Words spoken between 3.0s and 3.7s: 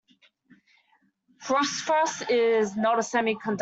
semiconductor.